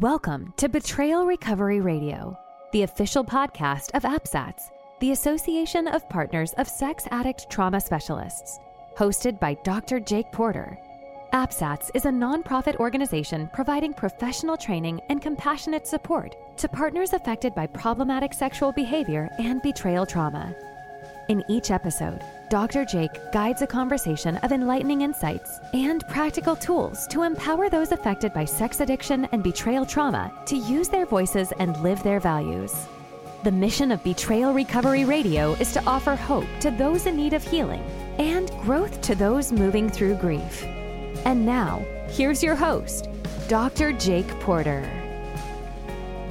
[0.00, 2.38] Welcome to Betrayal Recovery Radio,
[2.72, 4.70] the official podcast of APSATS,
[5.00, 8.58] the Association of Partners of Sex Addict Trauma Specialists,
[8.94, 9.98] hosted by Dr.
[9.98, 10.78] Jake Porter.
[11.32, 17.66] APSATS is a nonprofit organization providing professional training and compassionate support to partners affected by
[17.66, 20.54] problematic sexual behavior and betrayal trauma.
[21.28, 22.84] In each episode, Dr.
[22.84, 28.44] Jake guides a conversation of enlightening insights and practical tools to empower those affected by
[28.44, 32.86] sex addiction and betrayal trauma to use their voices and live their values.
[33.42, 37.42] The mission of Betrayal Recovery Radio is to offer hope to those in need of
[37.42, 37.82] healing
[38.18, 40.64] and growth to those moving through grief.
[41.24, 43.08] And now, here's your host,
[43.48, 43.92] Dr.
[43.92, 45.05] Jake Porter.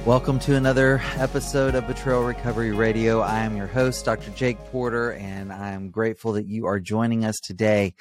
[0.06, 3.18] Welcome to another episode of Betrayal Recovery Radio.
[3.18, 4.30] I am your host, Dr.
[4.30, 7.92] Jake Porter, and I'm grateful that you are joining us today.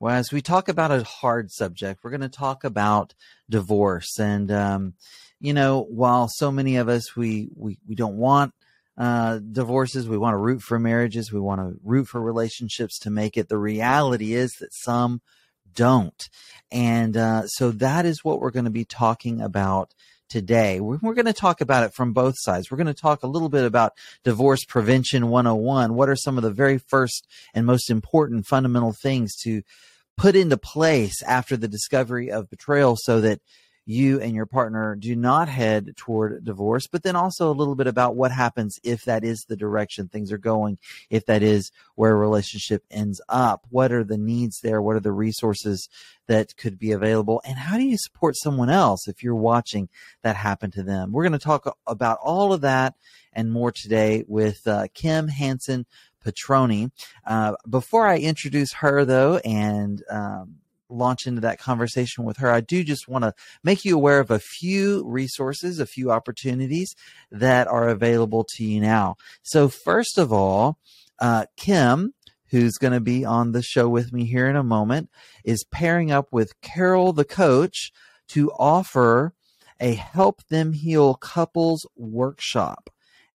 [0.00, 3.14] Well, as we talk about a hard subject, we're going to talk about
[3.48, 4.18] divorce.
[4.18, 4.94] And, um,
[5.38, 8.54] you know, while so many of us, we, we, we don't want
[8.98, 13.10] uh, divorces, we want to root for marriages, we want to root for relationships to
[13.10, 15.20] make it, the reality is that some
[15.72, 16.28] don't.
[16.72, 19.94] And uh, so that is what we're going to be talking about
[20.32, 20.80] today.
[20.80, 22.70] We're, going to talk about it from both sides.
[22.70, 23.92] We're going to talk a little bit about
[24.24, 25.94] divorce prevention 101.
[25.94, 29.60] What are some of the very first and most important fundamental things to
[30.16, 33.40] put into place after the discovery of betrayal so that
[33.84, 37.86] you and your partner do not head toward divorce, but then also a little bit
[37.86, 40.78] about what happens if that is the direction things are going,
[41.10, 43.66] if that is where a relationship ends up.
[43.70, 44.80] What are the needs there?
[44.80, 45.88] What are the resources
[46.28, 47.42] that could be available?
[47.44, 49.88] And how do you support someone else if you're watching
[50.22, 51.12] that happen to them?
[51.12, 52.94] We're going to talk about all of that
[53.32, 55.86] and more today with uh, Kim Hansen
[56.24, 56.90] Petroni.
[57.26, 60.56] Uh, before I introduce her, though, and um,
[60.92, 64.30] launch into that conversation with her, I do just want to make you aware of
[64.30, 66.94] a few resources, a few opportunities
[67.30, 69.16] that are available to you now.
[69.42, 70.78] So, first of all,
[71.18, 72.14] uh, Kim,
[72.50, 75.08] who's going to be on the show with me here in a moment,
[75.44, 77.90] is pairing up with Carol, the coach,
[78.28, 79.34] to offer
[79.80, 82.90] a Help Them Heal Couples workshop.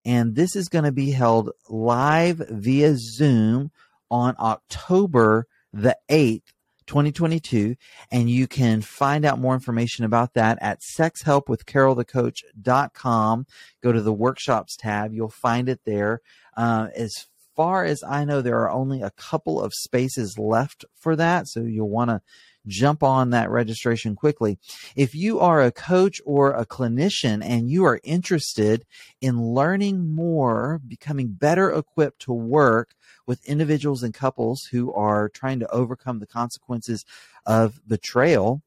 [0.06, 3.72] And this is going to be held live via Zoom
[4.10, 6.54] on October the 8th
[6.88, 7.76] 2022.
[8.12, 13.46] And you can find out more information about that at sexhelpwithcarolthecoach.com.
[13.84, 15.14] Go to the workshops tab.
[15.14, 16.22] You'll find it there.
[16.56, 17.14] Uh, as
[17.56, 21.48] far as I know, there are only a couple of spaces left for that.
[21.48, 22.22] So you'll want to
[22.68, 24.60] jump on that registration quickly.
[24.96, 28.86] If you are a coach or a clinician and you are interested
[29.22, 32.94] in learning more, becoming better equipped to work
[33.26, 37.04] with individuals and couples who are trying to overcome the consequences
[37.46, 38.62] of betrayal,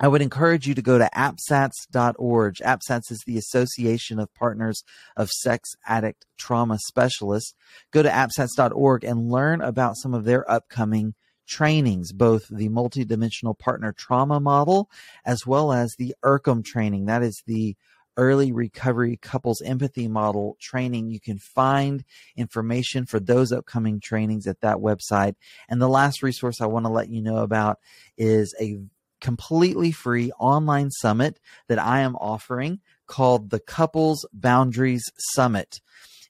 [0.00, 2.56] I would encourage you to go to apsats.org.
[2.56, 4.82] APSATS is the Association of Partners
[5.16, 7.54] of Sex Addict Trauma Specialists.
[7.92, 11.14] Go to apsats.org and learn about some of their upcoming
[11.52, 14.88] trainings, both the multidimensional partner trauma model
[15.24, 17.04] as well as the ERCM training.
[17.04, 17.76] That is the
[18.16, 21.10] early recovery couples empathy model training.
[21.10, 22.04] You can find
[22.36, 25.34] information for those upcoming trainings at that website.
[25.68, 27.78] And the last resource I want to let you know about
[28.16, 28.78] is a
[29.20, 35.04] completely free online summit that I am offering called the Couples Boundaries
[35.34, 35.80] Summit.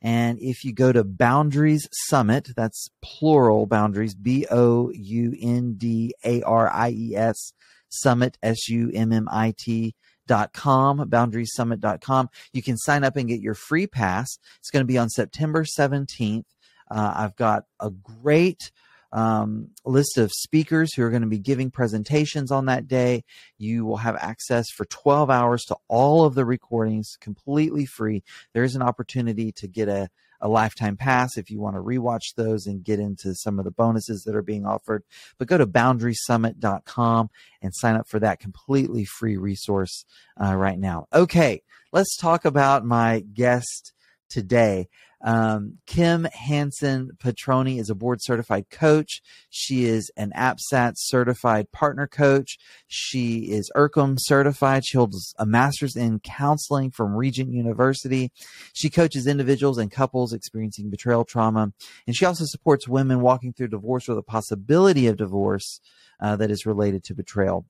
[0.03, 6.13] And if you go to Boundaries Summit, that's plural boundaries, B O U N D
[6.25, 7.53] A R I E S
[7.89, 9.95] Summit, S U M M I T
[10.27, 14.39] dot com boundariessummit.com you can sign up and get your free pass.
[14.61, 16.45] It's going to be on september 17th
[16.91, 18.71] uh, i've got a great
[19.13, 23.25] um, list of speakers who are going to be giving presentations on that day.
[23.59, 28.23] You will have access for 12 hours to all of the recordings completely free.
[28.55, 30.09] There is an opportunity to get a,
[30.41, 33.71] a lifetime pass if you want to rewatch those and get into some of the
[33.71, 35.05] bonuses that are being offered.
[35.39, 37.31] But go to boundariessummit.com
[37.61, 40.05] and sign up for that completely free resource
[40.43, 41.07] uh, right now.
[41.13, 41.63] Okay,
[41.93, 43.93] let's talk about my guest
[44.31, 44.89] today.
[45.23, 49.23] Um, Kim Hansen Petroni is a board certified coach.
[49.51, 52.59] She is an APSAT certified partner coach.
[52.89, 54.85] She is ERCM certified.
[54.85, 58.33] She holds a master's in counseling from Regent University.
[58.73, 61.73] She coaches individuals and couples experiencing betrayal trauma.
[62.07, 65.81] And she also supports women walking through divorce or the possibility of divorce
[66.21, 67.67] uh, that is related to betrayal.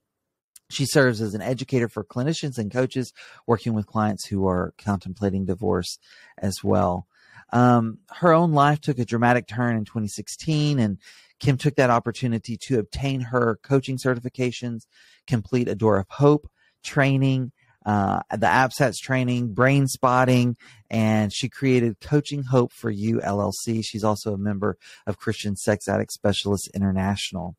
[0.71, 3.13] She serves as an educator for clinicians and coaches
[3.47, 5.99] working with clients who are contemplating divorce
[6.39, 7.07] as well.
[7.53, 10.99] Um, her own life took a dramatic turn in 2016, and
[11.39, 14.87] Kim took that opportunity to obtain her coaching certifications,
[15.27, 16.49] complete a Door of Hope
[16.83, 17.53] training,
[17.85, 20.57] uh, the APSATS training, brain spotting,
[20.91, 23.85] and she created Coaching Hope for You LLC.
[23.85, 24.77] She's also a member
[25.07, 27.57] of Christian Sex Addict Specialists International.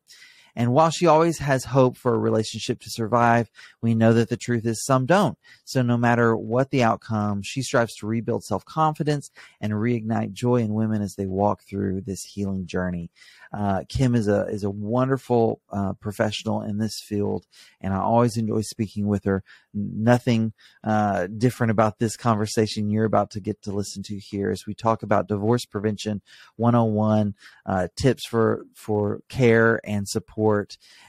[0.56, 4.36] And while she always has hope for a relationship to survive, we know that the
[4.36, 5.36] truth is some don't.
[5.64, 9.30] So no matter what the outcome, she strives to rebuild self confidence
[9.60, 13.10] and reignite joy in women as they walk through this healing journey.
[13.54, 17.46] Uh, Kim is a is a wonderful uh, professional in this field,
[17.80, 19.44] and I always enjoy speaking with her.
[19.72, 20.52] Nothing
[20.82, 24.74] uh, different about this conversation you're about to get to listen to here as we
[24.74, 26.20] talk about divorce prevention
[26.56, 27.34] 101
[27.66, 30.43] uh, tips for for care and support,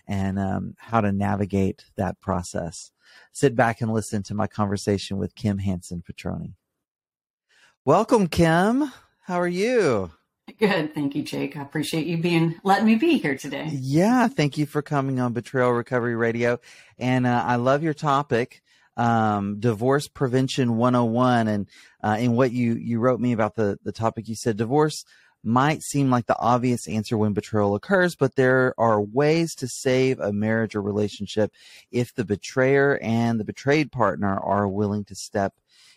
[0.07, 2.91] and um, how to navigate that process.
[3.31, 6.53] Sit back and listen to my conversation with Kim Hansen Petroni.
[7.83, 8.91] Welcome, Kim.
[9.21, 10.11] How are you?
[10.59, 10.93] Good.
[10.93, 11.57] Thank you, Jake.
[11.57, 13.69] I appreciate you being letting me be here today.
[13.71, 14.27] Yeah.
[14.27, 16.59] Thank you for coming on Betrayal Recovery Radio.
[16.97, 18.61] And uh, I love your topic,
[18.95, 21.47] um, divorce prevention 101.
[21.47, 21.67] And
[22.03, 25.03] uh, in what you, you wrote me about the, the topic, you said divorce
[25.45, 30.19] might seem like the obvious answer when betrayal occurs, but there are ways to save
[30.19, 31.51] a marriage or relationship
[31.91, 35.53] if the betrayer and the betrayed partner are willing to step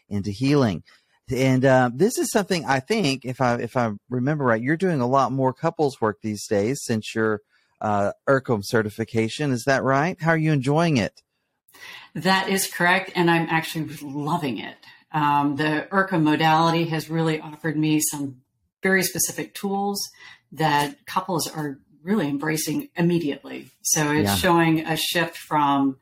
[0.08, 0.82] into healing.
[1.30, 5.00] And uh, this is something I think, if I if I remember right, you're doing
[5.00, 7.42] a lot more couples work these days since your
[7.80, 9.52] uh, ERCM certification.
[9.52, 10.16] Is that right?
[10.20, 11.22] How are you enjoying it?
[12.14, 14.76] That is correct, and I'm actually loving it.
[15.12, 18.40] Um, the ERCM modality has really offered me some
[18.82, 20.00] very specific tools
[20.52, 23.68] that couples are really embracing immediately.
[23.82, 24.34] So it's yeah.
[24.36, 25.98] showing a shift from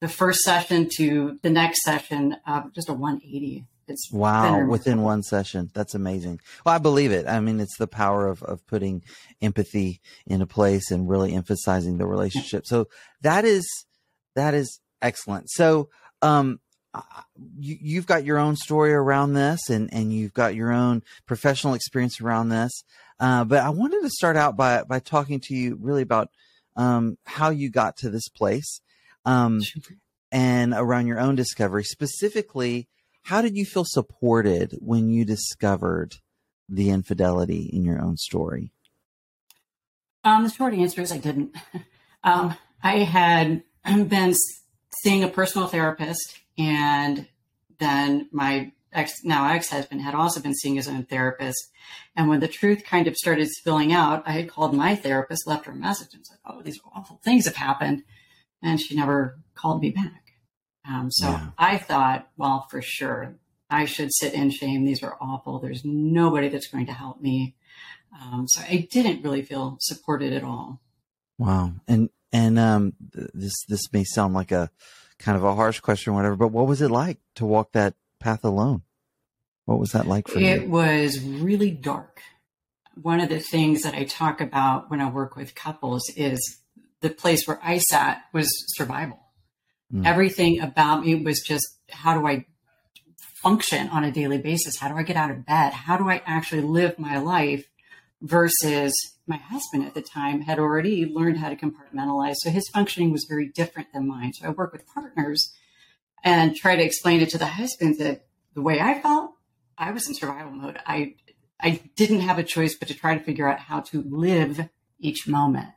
[0.00, 5.22] the first session to the next session, of just a 180 it's wow within one
[5.22, 5.70] session.
[5.74, 6.40] That's amazing.
[6.64, 7.26] Well, I believe it.
[7.26, 9.02] I mean, it's the power of of putting
[9.40, 12.66] empathy in a place and really emphasizing the relationship.
[12.66, 12.88] So
[13.22, 13.66] that is
[14.34, 15.50] that is excellent.
[15.50, 15.88] So
[16.22, 16.60] um
[17.58, 21.74] you, you've got your own story around this and, and you've got your own professional
[21.74, 22.72] experience around this.
[23.20, 26.30] Uh, but I wanted to start out by, by talking to you really about
[26.76, 28.80] um, how you got to this place
[29.24, 29.60] um,
[30.30, 31.84] and around your own discovery.
[31.84, 32.88] Specifically,
[33.22, 36.16] how did you feel supported when you discovered
[36.68, 38.72] the infidelity in your own story?
[40.24, 41.54] Um, the short answer is I didn't.
[42.24, 43.62] Um, I had
[44.08, 44.34] been
[45.02, 47.26] seeing a personal therapist, and
[47.78, 51.70] then my ex, now ex husband, had also been seeing his own therapist.
[52.16, 55.66] And when the truth kind of started spilling out, I had called my therapist, left
[55.66, 58.02] her a message, and said, "Oh, these awful things have happened,"
[58.62, 60.28] and she never called me back.
[60.88, 61.50] Um, so yeah.
[61.58, 63.36] I thought, well, for sure,
[63.68, 64.84] I should sit in shame.
[64.84, 65.58] These are awful.
[65.58, 67.56] There's nobody that's going to help me.
[68.18, 70.80] Um, so I didn't really feel supported at all.
[71.38, 71.72] Wow.
[71.86, 74.70] And, and, um, this, this may sound like a
[75.18, 78.44] kind of a harsh question whatever, but what was it like to walk that path
[78.44, 78.82] alone?
[79.64, 80.48] What was that like for it you?
[80.48, 82.22] It was really dark.
[83.00, 86.40] One of the things that I talk about when I work with couples is
[87.00, 89.20] the place where I sat was survival.
[89.92, 90.06] Mm.
[90.06, 92.46] Everything about me was just how do I
[93.42, 94.76] function on a daily basis?
[94.76, 95.72] How do I get out of bed?
[95.72, 97.68] How do I actually live my life
[98.20, 98.92] versus
[99.28, 102.34] my husband at the time had already learned how to compartmentalize.
[102.36, 104.32] So his functioning was very different than mine.
[104.32, 105.52] So I work with partners
[106.24, 109.32] and try to explain it to the husband that the way I felt,
[109.76, 110.78] I was in survival mode.
[110.86, 111.14] I
[111.60, 114.68] I didn't have a choice but to try to figure out how to live
[115.00, 115.70] each moment.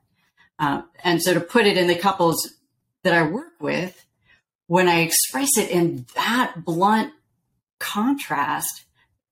[0.60, 2.54] Uh, and so to put it in the couples
[3.04, 4.06] that I work with,
[4.68, 7.14] when I express it in that blunt
[7.80, 8.86] contrast,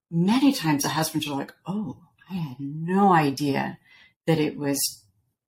[0.09, 1.97] many times the husbands are like, oh,
[2.29, 3.77] I had no idea
[4.29, 4.79] that it was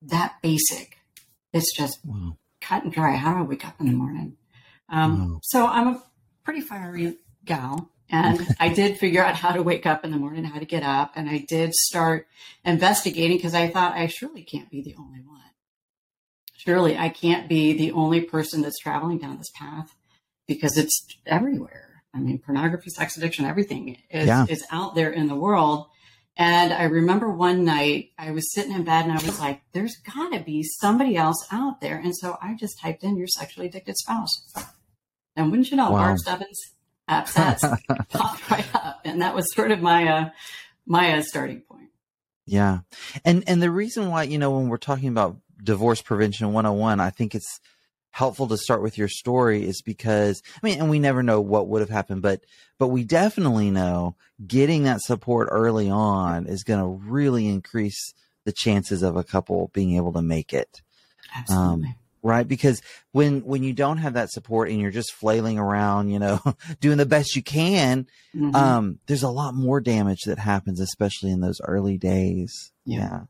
[0.01, 0.97] that basic.
[1.53, 2.37] It's just wow.
[2.59, 3.15] cut and dry.
[3.15, 4.37] How do I wake up in the morning?
[4.89, 5.39] Um, wow.
[5.43, 6.03] So I'm a
[6.43, 7.89] pretty fiery gal.
[8.09, 10.83] And I did figure out how to wake up in the morning, how to get
[10.83, 11.13] up.
[11.15, 12.27] And I did start
[12.65, 15.41] investigating because I thought I surely can't be the only one
[16.65, 19.95] surely I can't be the only person that's traveling down this path
[20.47, 22.03] because it's everywhere.
[22.13, 24.45] I mean, pornography, sex addiction, everything is, yeah.
[24.47, 25.87] is out there in the world.
[26.37, 29.97] And I remember one night I was sitting in bed and I was like, there's
[29.97, 31.97] got to be somebody else out there.
[31.97, 34.47] And so I just typed in your sexually addicted spouse.
[35.35, 35.97] And wouldn't you know, wow.
[35.97, 36.59] Barb Steffens
[37.09, 39.01] APSATS popped right up.
[39.03, 40.29] And that was sort of my, uh,
[40.85, 41.89] my uh, starting point.
[42.45, 42.79] Yeah.
[43.25, 47.09] And, and the reason why, you know, when we're talking about divorce prevention 101 i
[47.09, 47.59] think it's
[48.11, 51.67] helpful to start with your story is because i mean and we never know what
[51.67, 52.41] would have happened but
[52.77, 54.15] but we definitely know
[54.45, 58.13] getting that support early on is going to really increase
[58.43, 60.81] the chances of a couple being able to make it
[61.35, 61.87] Absolutely.
[61.87, 66.09] Um, right because when when you don't have that support and you're just flailing around
[66.09, 66.39] you know
[66.79, 68.55] doing the best you can mm-hmm.
[68.55, 72.99] um there's a lot more damage that happens especially in those early days yeah.
[72.99, 73.21] yeah.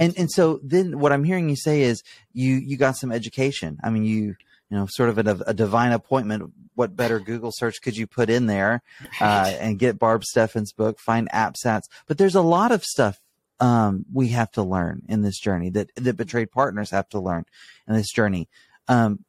[0.00, 3.78] And and so then what I'm hearing you say is you you got some education.
[3.82, 4.36] I mean you
[4.70, 6.52] you know sort of a, a divine appointment.
[6.74, 8.82] What better Google search could you put in there
[9.20, 11.88] uh, and get Barb Steffen's book, find APSATS.
[12.06, 13.18] But there's a lot of stuff
[13.60, 17.44] um, we have to learn in this journey that that betrayed partners have to learn
[17.86, 18.48] in this journey.
[18.86, 19.24] Um,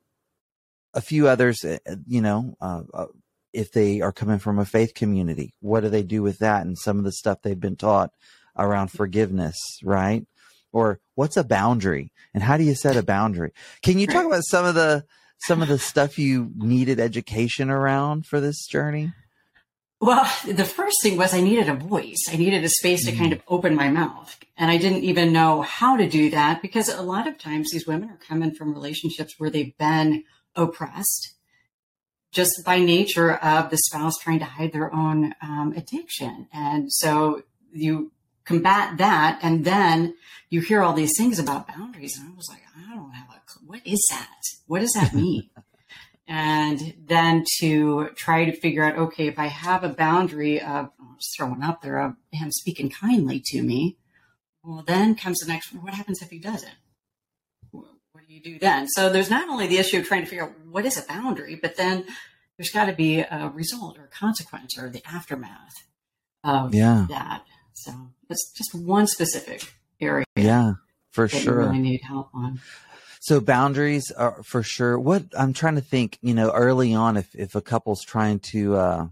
[0.93, 1.77] a few others, uh,
[2.08, 3.05] you know, uh, uh,
[3.53, 6.77] if they are coming from a faith community, what do they do with that and
[6.77, 8.12] some of the stuff they've been taught
[8.58, 10.25] around forgiveness, right?
[10.72, 13.51] Or what's a boundary and how do you set a boundary?
[13.82, 15.06] Can you talk about some of the
[15.41, 19.13] some of the stuff you needed education around for this journey?
[20.01, 22.24] Well, the first thing was I needed a voice.
[22.29, 23.44] I needed a space to kind of mm.
[23.50, 24.38] open my mouth.
[24.58, 27.86] And I didn't even know how to do that because a lot of times these
[27.86, 30.24] women are coming from relationships where they've been
[30.56, 31.34] oppressed
[32.32, 36.48] just by nature of the spouse trying to hide their own um, addiction.
[36.53, 38.12] And so you
[38.50, 39.39] combat that.
[39.44, 40.15] And then
[40.50, 42.18] you hear all these things about boundaries.
[42.18, 43.68] And I was like, I don't have a clue.
[43.68, 44.41] What is that?
[44.65, 45.50] What does that mean?
[46.27, 51.15] and then to try to figure out, okay, if I have a boundary of oh,
[51.18, 53.98] just throwing up there of him speaking kindly to me,
[54.63, 56.74] well, then comes the next, what happens if he doesn't?
[57.72, 58.88] What do you do then?
[58.88, 61.56] So there's not only the issue of trying to figure out what is a boundary,
[61.56, 62.06] but then
[62.58, 65.75] there's got to be a result or a consequence or the aftermath
[66.44, 67.06] of yeah.
[67.10, 67.44] that.
[67.83, 67.91] So
[68.27, 70.25] that's just one specific area.
[70.36, 70.74] Yeah,
[71.12, 71.59] for sure.
[71.59, 72.59] really need help on.
[73.21, 74.98] So boundaries are for sure.
[74.98, 78.75] What I'm trying to think, you know, early on, if if a couple's trying to
[78.75, 79.07] uh,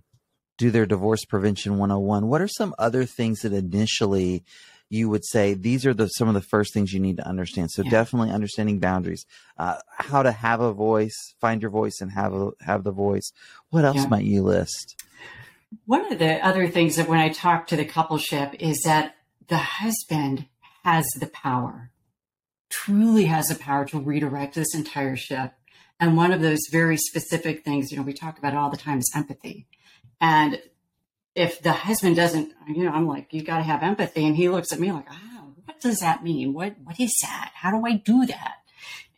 [0.58, 4.44] do their divorce prevention 101, what are some other things that initially
[4.90, 7.72] you would say these are the some of the first things you need to understand?
[7.72, 7.92] So yeah.
[7.92, 9.26] definitely understanding boundaries,
[9.58, 13.32] uh, how to have a voice, find your voice, and have a have the voice.
[13.72, 14.08] What else yeah.
[14.08, 14.96] might you list?
[15.86, 19.16] One of the other things that when I talk to the coupleship is that
[19.48, 20.48] the husband
[20.84, 21.92] has the power,
[22.70, 25.54] truly has the power to redirect this entire ship.
[26.00, 29.00] And one of those very specific things, you know, we talk about all the time
[29.00, 29.68] is empathy.
[30.22, 30.62] And
[31.36, 34.26] if the husband doesn't, you know, I'm like, you got to have empathy.
[34.26, 36.54] And he looks at me like, oh, what does that mean?
[36.54, 37.52] What, what is that?
[37.54, 38.56] How do I do that?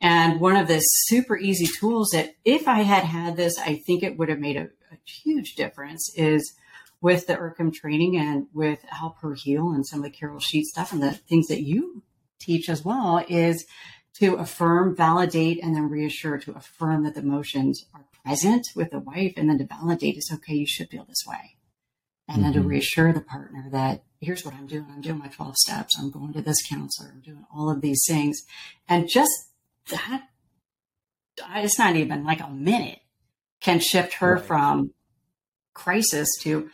[0.01, 4.03] And one of the super easy tools that if I had had this, I think
[4.03, 6.53] it would have made a, a huge difference is
[7.01, 10.65] with the ERCM training and with Help Her Heal and some of the Carol Sheet
[10.65, 12.03] stuff and the things that you
[12.39, 13.65] teach as well is
[14.15, 18.99] to affirm, validate, and then reassure to affirm that the emotions are present with the
[18.99, 21.55] wife and then to validate is okay, you should feel this way.
[22.27, 22.43] And mm-hmm.
[22.43, 22.67] then to mm-hmm.
[22.67, 24.87] reassure the partner that here's what I'm doing.
[24.89, 25.97] I'm doing my 12 steps.
[25.97, 27.11] I'm going to this counselor.
[27.13, 28.41] I'm doing all of these things.
[28.87, 29.31] And just
[29.89, 30.27] that,
[31.55, 32.99] it's not even like a minute
[33.61, 34.43] can shift her right.
[34.43, 34.93] from
[35.73, 36.69] crisis to,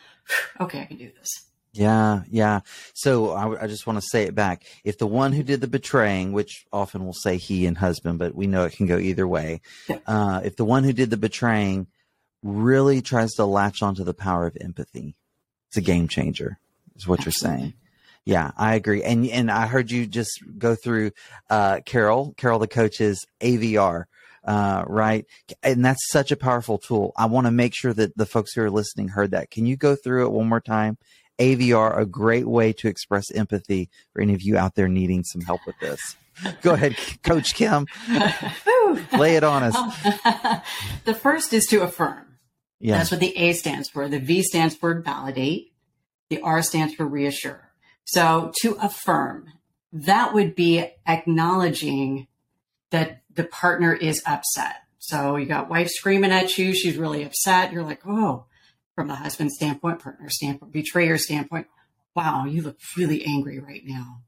[0.60, 1.28] okay, I can do this.
[1.72, 2.60] Yeah, yeah.
[2.94, 4.64] So I, I just want to say it back.
[4.82, 8.34] If the one who did the betraying, which often we'll say he and husband, but
[8.34, 9.60] we know it can go either way.
[9.88, 9.98] Yeah.
[10.06, 11.86] Uh, if the one who did the betraying
[12.42, 15.16] really tries to latch onto the power of empathy,
[15.68, 16.58] it's a game changer,
[16.94, 17.50] is what Absolutely.
[17.50, 17.74] you're saying.
[18.24, 19.04] Yeah, I agree.
[19.04, 21.12] And and I heard you just go through
[21.48, 24.04] uh, Carol, Carol the coach's AVR,
[24.46, 25.26] uh, right?
[25.62, 27.12] And that's such a powerful tool.
[27.16, 29.50] I want to make sure that the folks who are listening heard that.
[29.50, 30.98] Can you go through it one more time?
[31.38, 35.42] AVR, a great way to express empathy for any of you out there needing some
[35.42, 36.16] help with this.
[36.62, 37.86] Go ahead, Coach Kim.
[39.18, 39.74] Lay it on us.
[41.04, 42.38] the first is to affirm.
[42.78, 42.98] Yeah.
[42.98, 44.08] That's what the A stands for.
[44.08, 45.72] The V stands for validate.
[46.28, 47.70] The R stands for reassure.
[48.04, 49.52] So to affirm,
[49.92, 52.26] that would be acknowledging
[52.90, 54.76] that the partner is upset.
[54.98, 56.74] So you got wife screaming at you.
[56.74, 57.72] She's really upset.
[57.72, 58.46] You're like, oh,
[58.94, 61.68] from the husband standpoint, partner standpoint, betrayer standpoint,
[62.14, 64.22] wow, you look really angry right now.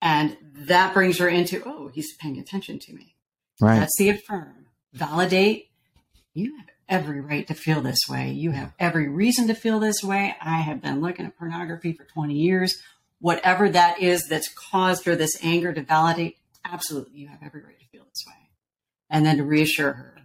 [0.00, 3.16] And that brings her into, oh, he's paying attention to me.
[3.60, 3.80] Right.
[3.80, 4.66] That's the affirm.
[4.92, 5.70] Validate.
[6.34, 8.30] You have every right to feel this way.
[8.30, 10.36] You have every reason to feel this way.
[10.40, 12.80] I have been looking at pornography for 20 years.
[13.18, 17.78] Whatever that is that's caused her this anger to validate, absolutely, you have every right
[17.80, 18.34] to feel this way.
[19.08, 20.16] And then to reassure her.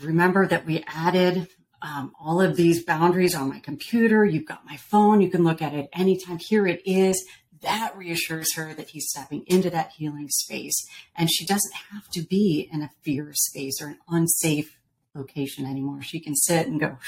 [0.00, 1.48] Remember that we added
[1.80, 4.24] um, all of these boundaries on my computer.
[4.24, 5.20] You've got my phone.
[5.20, 6.38] You can look at it anytime.
[6.38, 7.24] Here it is.
[7.60, 10.74] That reassures her that he's stepping into that healing space.
[11.16, 14.76] And she doesn't have to be in a fear space or an unsafe
[15.14, 16.02] location anymore.
[16.02, 16.98] She can sit and go,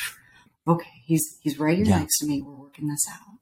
[0.67, 1.99] okay, he's, he's right here yeah.
[1.99, 2.43] next to me.
[2.43, 3.39] We're working this out.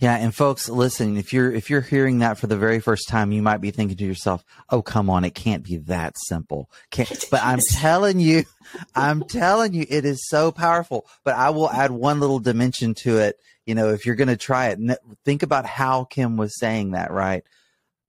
[0.00, 3.32] Yeah, and folks, listen, if you're if you're hearing that for the very first time,
[3.32, 7.24] you might be thinking to yourself, "Oh, come on, it can't be that simple." Can't,
[7.32, 8.44] but I'm telling you,
[8.94, 11.06] I'm telling you, it is so powerful.
[11.24, 13.40] But I will add one little dimension to it.
[13.66, 14.78] You know, if you're going to try it,
[15.24, 17.42] think about how Kim was saying that, right?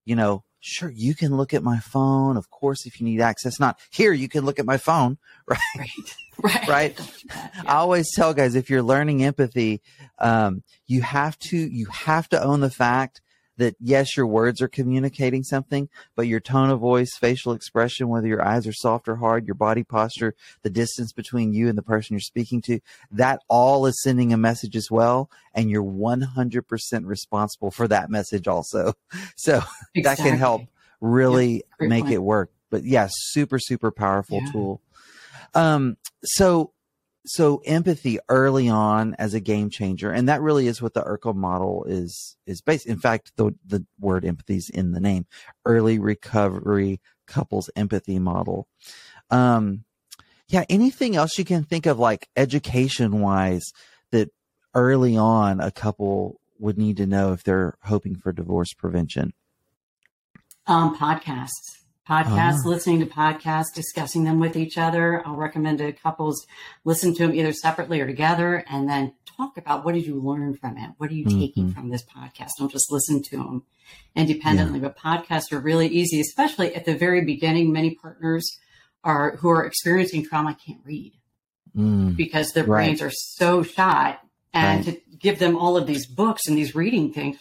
[0.06, 3.60] You know, sure, you can look at my phone, of course, if you need access.
[3.60, 5.60] Not here, you can look at my phone, right?
[5.78, 5.88] Right.
[6.42, 6.68] Right.
[6.70, 7.00] right?
[7.26, 7.50] Yeah.
[7.68, 9.82] I always tell guys if you're learning empathy,
[10.20, 13.20] um, you have to you have to own the fact
[13.60, 18.28] that yes, your words are communicating something, but your tone of voice, facial expression, whether
[18.28, 21.84] your eyes are soft or hard, your body posture, the distance between you and the
[21.84, 22.80] person you're speaking to,
[23.12, 25.30] that all is sending a message as well.
[25.54, 26.64] And you're 100%
[27.04, 28.94] responsible for that message also.
[29.36, 29.62] So
[29.96, 30.02] exactly.
[30.04, 30.64] that can help
[31.02, 32.14] really yep, make point.
[32.14, 32.52] it work.
[32.70, 34.52] But yeah, super, super powerful yeah.
[34.52, 34.82] tool.
[35.54, 36.72] Um, so,
[37.30, 41.36] so empathy early on as a game changer, and that really is what the ERCM
[41.36, 42.88] model is is based.
[42.88, 45.28] In fact, the the word empathy is in the name.
[45.64, 48.68] Early recovery couples empathy model.
[49.30, 49.86] Um,
[50.48, 50.64] yeah.
[50.70, 53.72] Anything else you can think of, like education wise,
[54.12, 54.30] that
[54.74, 59.34] early on a couple would need to know if they're hoping for divorce prevention?
[60.66, 61.79] Um, podcasts
[62.10, 62.70] podcasts, uh-huh.
[62.70, 65.22] listening to podcasts, discussing them with each other.
[65.26, 66.46] I'll recommend to couples
[66.84, 70.56] listen to them either separately or together and then talk about what did you learn
[70.56, 70.92] from it?
[70.98, 71.40] What are you mm-hmm.
[71.40, 72.50] taking from this podcast?
[72.58, 73.64] Don't just listen to them
[74.16, 74.90] independently, yeah.
[74.90, 77.72] but podcasts are really easy, especially at the very beginning.
[77.72, 78.58] Many partners
[79.04, 81.14] are who are experiencing trauma can't read
[81.76, 82.16] mm.
[82.16, 82.86] because their right.
[82.86, 84.20] brains are so shot
[84.54, 84.96] and right.
[84.96, 87.38] to give them all of these books and these reading things,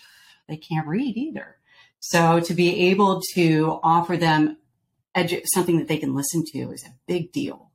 [0.48, 1.56] they can't read either.
[2.00, 4.56] So to be able to offer them
[5.16, 7.70] edu- something that they can listen to is a big deal.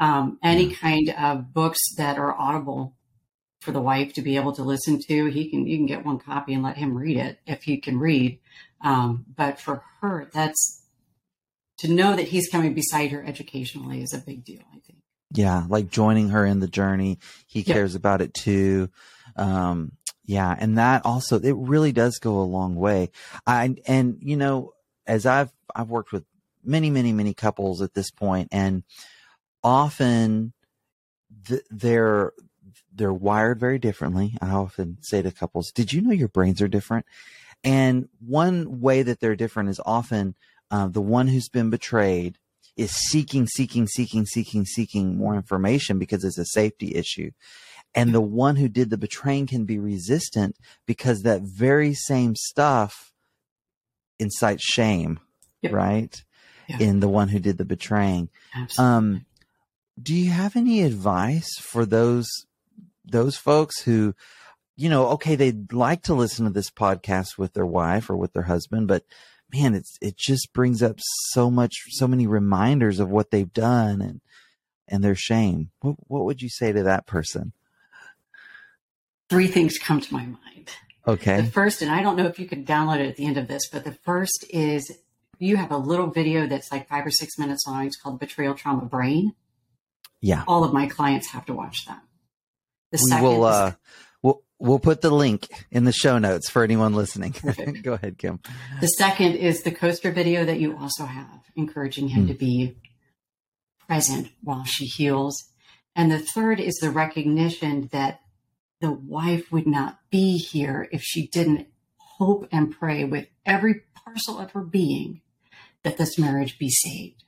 [0.00, 2.94] Um, any kind of books that are audible
[3.60, 6.18] for the wife to be able to listen to, he can you can get one
[6.18, 8.38] copy and let him read it if he can read.
[8.80, 10.84] Um, but for her, that's
[11.78, 14.62] to know that he's coming beside her educationally is a big deal.
[14.72, 14.98] I think.
[15.32, 17.18] Yeah, like joining her in the journey.
[17.46, 18.00] He cares yep.
[18.00, 18.90] about it too.
[19.36, 19.92] Um,
[20.28, 23.10] yeah, and that also it really does go a long way.
[23.46, 24.74] I and you know,
[25.06, 26.24] as I've I've worked with
[26.62, 28.82] many many many couples at this point and
[29.64, 30.52] often
[31.46, 32.34] th- they're
[32.94, 34.36] they're wired very differently.
[34.42, 37.06] I often say to couples, "Did you know your brains are different?"
[37.64, 40.34] And one way that they're different is often
[40.70, 42.36] uh, the one who's been betrayed
[42.76, 47.30] is seeking, seeking, seeking, seeking, seeking more information because it's a safety issue.
[47.98, 50.56] And the one who did the betraying can be resistant
[50.86, 53.12] because that very same stuff
[54.18, 55.20] incites shame,
[55.62, 55.72] yep.
[55.72, 56.22] right?
[56.68, 56.78] Yeah.
[56.80, 58.28] In the one who did the betraying.
[58.54, 58.94] Absolutely.
[58.94, 59.26] Um,
[60.00, 62.28] do you have any advice for those
[63.04, 64.14] those folks who,
[64.76, 68.34] you know, okay, they'd like to listen to this podcast with their wife or with
[68.34, 69.04] their husband, but
[69.52, 70.98] man, it's it just brings up
[71.30, 74.20] so much, so many reminders of what they've done and
[74.86, 75.70] and their shame.
[75.80, 77.52] What, what would you say to that person?
[79.28, 80.70] Three things come to my mind.
[81.06, 81.40] Okay.
[81.40, 83.48] The first, and I don't know if you can download it at the end of
[83.48, 84.92] this, but the first is
[85.38, 87.86] you have a little video that's like five or six minutes long.
[87.86, 89.32] It's called Betrayal Trauma Brain.
[90.20, 90.44] Yeah.
[90.46, 92.02] All of my clients have to watch that.
[92.90, 93.72] The we second will, uh,
[94.22, 97.34] we'll, we'll put the link in the show notes for anyone listening.
[97.82, 98.40] Go ahead, Kim.
[98.80, 102.28] The second is the coaster video that you also have, encouraging him mm.
[102.28, 102.76] to be
[103.86, 105.44] present while she heals.
[105.94, 108.20] And the third is the recognition that
[108.80, 114.38] the wife would not be here if she didn't hope and pray with every parcel
[114.38, 115.20] of her being
[115.82, 117.24] that this marriage be saved.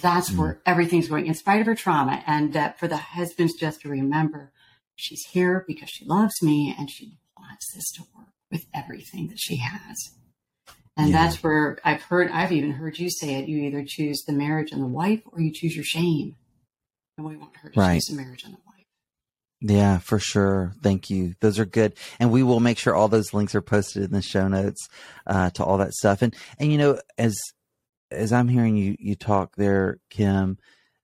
[0.00, 0.38] That's mm.
[0.38, 3.88] where everything's going, in spite of her trauma, and that for the husbands just to
[3.88, 4.52] remember
[4.96, 9.38] she's here because she loves me and she wants this to work with everything that
[9.38, 10.10] she has.
[10.96, 11.24] And yeah.
[11.24, 13.48] that's where I've heard, I've even heard you say it.
[13.48, 16.36] You either choose the marriage and the wife or you choose your shame.
[17.16, 17.94] And we want her to right.
[17.94, 18.71] choose the marriage and the wife.
[19.64, 20.72] Yeah, for sure.
[20.82, 21.34] Thank you.
[21.40, 21.94] Those are good.
[22.18, 24.88] And we will make sure all those links are posted in the show notes
[25.24, 26.20] uh, to all that stuff.
[26.20, 27.38] And and you know, as
[28.10, 30.58] as I'm hearing you you talk there, Kim,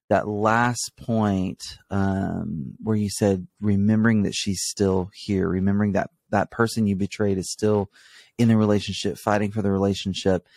[0.09, 6.51] that last point um, where you said remembering that she's still here, remembering that that
[6.51, 7.91] person you betrayed is still
[8.39, 10.49] in the relationship, fighting for the relationship.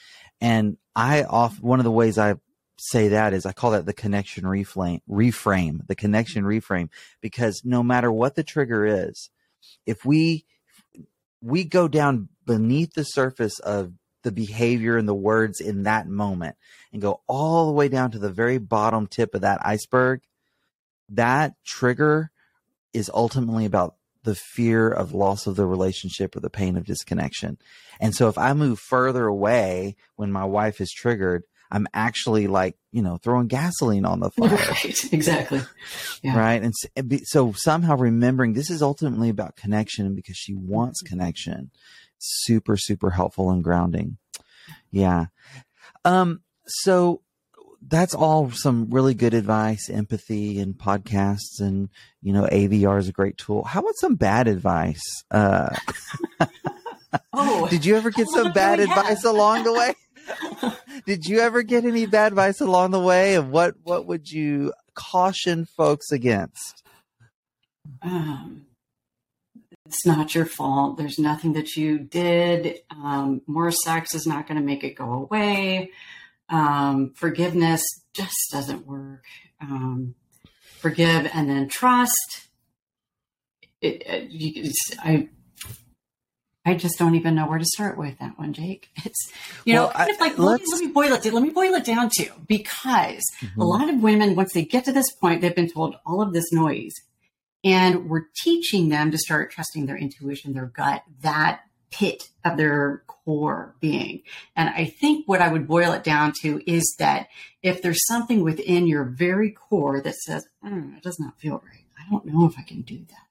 [0.41, 2.35] And I off one of the ways I
[2.81, 6.89] say that is I call that the connection reframe, reframe, the connection reframe,
[7.21, 9.29] because no matter what the trigger is,
[9.85, 10.45] if we,
[11.41, 16.55] we go down beneath the surface of the behavior and the words in that moment
[16.91, 20.21] and go all the way down to the very bottom tip of that iceberg,
[21.09, 22.31] that trigger
[22.93, 27.57] is ultimately about the fear of loss of the relationship or the pain of disconnection.
[27.99, 32.75] And so if I move further away when my wife is triggered, I'm actually like,
[32.91, 34.49] you know, throwing gasoline on the fire.
[34.49, 35.61] Right, exactly.
[36.21, 36.37] Yeah.
[36.37, 36.61] Right.
[36.61, 36.73] And
[37.25, 41.13] so somehow remembering this is ultimately about connection because she wants mm-hmm.
[41.13, 41.71] connection.
[42.17, 44.17] Super, super helpful and grounding.
[44.91, 45.27] Yeah.
[46.05, 47.21] Um, so
[47.81, 51.89] that's all some really good advice, empathy and podcasts and,
[52.21, 53.63] you know, AVR is a great tool.
[53.63, 55.01] How about some bad advice?
[55.31, 55.75] Uh,
[57.33, 59.95] oh, did you ever get some bad advice along the way?
[61.05, 63.35] did you ever get any bad advice along the way?
[63.35, 66.83] And what, what would you caution folks against?
[68.01, 68.65] Um,
[69.85, 70.97] it's not your fault.
[70.97, 72.79] There's nothing that you did.
[72.91, 75.91] Um, more sex is not going to make it go away
[76.51, 77.81] um, forgiveness
[78.13, 79.23] just doesn't work.
[79.61, 80.15] Um,
[80.79, 82.49] forgive and then trust.
[83.81, 85.29] It, it, I
[86.63, 88.89] I just don't even know where to start with that one, Jake.
[89.05, 89.31] It's
[89.65, 91.25] you well, know, kind I, of like let me, let me, boil it.
[91.25, 93.61] Let me boil it down to because mm-hmm.
[93.61, 96.33] a lot of women, once they get to this point, they've been told all of
[96.33, 96.93] this noise,
[97.63, 103.03] and we're teaching them to start trusting their intuition, their gut, that pit of their
[103.07, 104.21] core being.
[104.55, 107.27] And I think what I would boil it down to is that
[107.61, 111.85] if there's something within your very core that says, mm, it does not feel right,
[111.99, 113.25] I don't know if I can do that,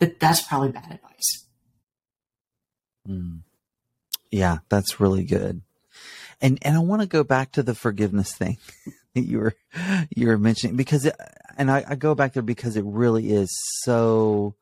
[0.00, 1.45] that that's probably bad advice.
[3.08, 3.40] Mm.
[4.30, 5.62] Yeah, that's really good.
[6.40, 8.58] And and I want to go back to the forgiveness thing
[9.14, 9.54] that you were
[10.14, 11.16] you were mentioning because it,
[11.56, 13.48] and I, I go back there because it really is
[13.82, 14.54] so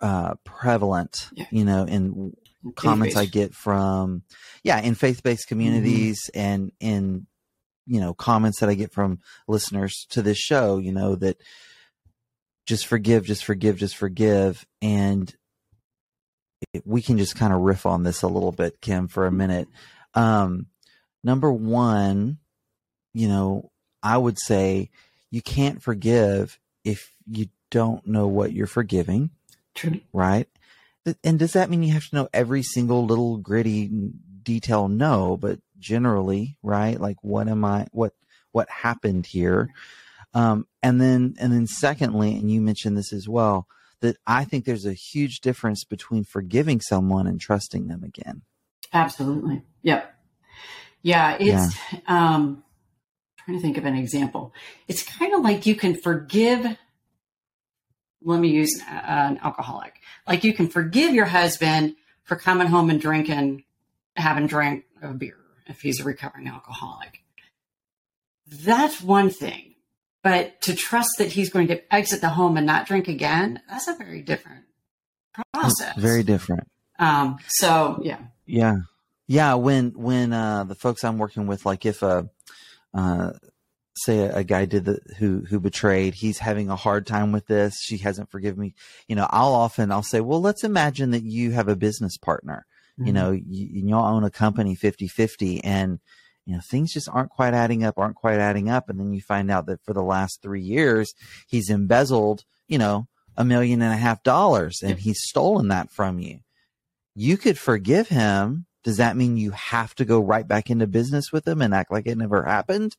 [0.00, 1.46] uh, prevalent, yeah.
[1.50, 2.36] you know, in
[2.76, 4.22] comments I get from,
[4.62, 5.48] yeah, in faith based mm-hmm.
[5.48, 6.40] communities mm-hmm.
[6.40, 7.26] and in,
[7.86, 11.40] you know, comments that I get from listeners to this show, you know, that
[12.66, 14.66] just forgive, just forgive, just forgive.
[14.82, 15.34] And
[16.84, 19.68] we can just kind of riff on this a little bit, Kim, for a minute.
[20.14, 20.66] Um,
[21.22, 22.38] number one,
[23.14, 23.70] you know,
[24.02, 24.90] I would say
[25.30, 29.30] you can't forgive if you don't know what you're forgiving.
[29.74, 30.00] True.
[30.12, 30.48] Right.
[31.24, 33.90] And does that mean you have to know every single little gritty
[34.42, 34.88] detail?
[34.88, 37.00] No, but generally, right?
[37.00, 37.86] Like, what am I?
[37.92, 38.12] What
[38.52, 39.70] what happened here?
[40.34, 43.66] Um, and then and then secondly, and you mentioned this as well,
[44.00, 48.42] that I think there's a huge difference between forgiving someone and trusting them again.
[48.92, 49.62] Absolutely.
[49.82, 50.14] Yep.
[51.02, 51.36] Yeah.
[51.38, 51.76] It's.
[51.92, 52.00] Yeah.
[52.06, 52.62] Um,
[53.44, 54.52] trying to think of an example.
[54.88, 56.76] It's kind of like you can forgive
[58.22, 60.00] let me use an alcoholic.
[60.26, 63.64] Like you can forgive your husband for coming home and drinking,
[64.16, 67.22] having drank a beer if he's a recovering alcoholic.
[68.46, 69.67] That's one thing.
[70.28, 73.88] But to trust that he's going to exit the home and not drink again, that's
[73.88, 74.66] a very different
[75.54, 75.96] process.
[75.96, 76.68] Very different.
[76.98, 78.18] Um, so yeah.
[78.44, 78.76] Yeah.
[79.26, 79.54] Yeah.
[79.54, 82.28] When, when, uh, the folks I'm working with, like if, a
[82.92, 83.30] uh,
[83.94, 87.46] say a, a, guy did the who who betrayed he's having a hard time with
[87.46, 88.74] this she hasn't forgiven me
[89.08, 92.64] you know i'll often i'll say well let's imagine that you have a business partner
[92.92, 93.08] mm-hmm.
[93.08, 95.98] you know you, you all own a company 50 50 and
[96.48, 99.20] you know things just aren't quite adding up aren't quite adding up and then you
[99.20, 101.14] find out that for the last three years
[101.46, 103.06] he's embezzled you know
[103.36, 106.40] a million and a half dollars and he's stolen that from you
[107.14, 111.30] you could forgive him does that mean you have to go right back into business
[111.32, 112.96] with him and act like it never happened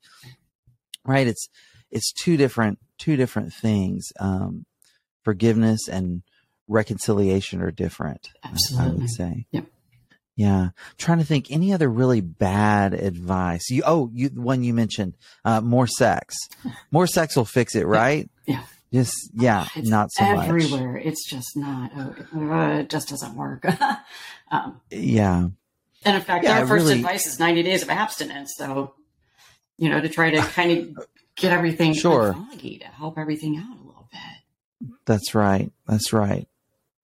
[1.06, 1.28] right?
[1.28, 1.50] It's
[1.92, 4.12] it's two different two different things.
[4.20, 4.66] Um,
[5.24, 6.22] forgiveness and
[6.68, 8.30] reconciliation are different.
[8.44, 9.46] Absolutely, I would say.
[9.52, 9.66] Yep.
[10.40, 13.70] Yeah, I'm trying to think any other really bad advice.
[13.70, 16.34] You oh, you one you mentioned uh, more sex.
[16.92, 18.30] More sex will fix it, right?
[18.48, 18.64] Yeah.
[18.94, 20.48] Just yeah, it's not so everywhere.
[20.48, 20.72] much.
[20.72, 21.92] Everywhere, it's just not.
[21.94, 23.66] Uh, it just doesn't work.
[24.52, 25.50] um, yeah.
[26.06, 28.54] And in fact, yeah, our first really, advice is 90 days of abstinence.
[28.56, 28.94] So
[29.78, 33.78] you know, to try to kind of get everything sure foggy to help everything out
[33.78, 34.90] a little bit.
[35.06, 35.70] That's right.
[35.86, 36.48] That's right.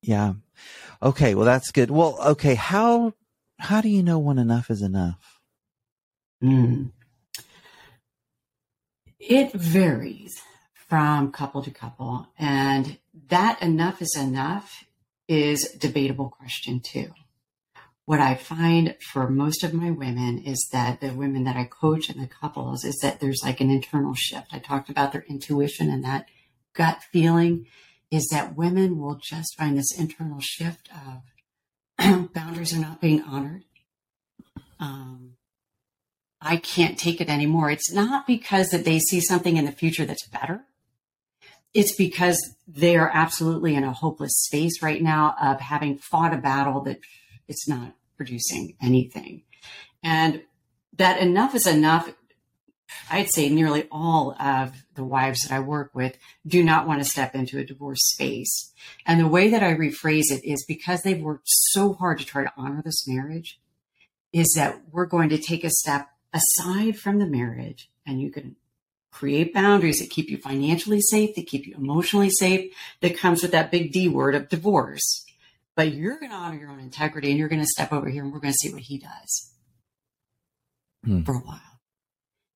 [0.01, 0.35] Yeah.
[1.03, 1.35] Okay.
[1.35, 1.91] Well, that's good.
[1.91, 2.55] Well, okay.
[2.55, 3.13] How
[3.59, 5.39] how do you know when enough is enough?
[6.43, 6.91] Mm.
[9.19, 10.41] It varies
[10.73, 12.97] from couple to couple, and
[13.29, 14.85] that enough is enough
[15.27, 17.11] is debatable question too
[18.05, 22.07] what I find for most of my women is that the women that I coach
[22.07, 24.53] and the couples is that there's like an internal shift.
[24.53, 26.27] I talked about their intuition and that
[26.73, 27.65] gut feeling
[28.11, 31.23] is that women will just find this internal shift of
[32.33, 33.63] boundaries are not being honored.
[34.79, 35.33] Um,
[36.41, 37.71] I can't take it anymore.
[37.71, 40.65] It's not because that they see something in the future that's better.
[41.73, 46.37] it's because they are absolutely in a hopeless space right now of having fought a
[46.37, 46.99] battle that
[47.47, 49.43] it's not producing anything.
[50.01, 50.41] And
[50.97, 52.13] that enough is enough.
[53.09, 57.09] I'd say nearly all of the wives that I work with do not want to
[57.09, 58.71] step into a divorce space.
[59.05, 62.43] And the way that I rephrase it is because they've worked so hard to try
[62.43, 63.59] to honor this marriage,
[64.33, 68.55] is that we're going to take a step aside from the marriage and you can
[69.09, 73.51] create boundaries that keep you financially safe, that keep you emotionally safe, that comes with
[73.51, 75.25] that big D word of divorce.
[75.73, 78.23] But you're going to honor your own integrity and you're going to step over here
[78.23, 79.51] and we're going to see what he does
[81.05, 81.23] hmm.
[81.23, 81.74] for a while.